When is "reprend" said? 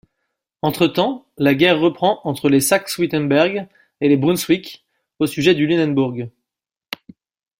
1.79-2.21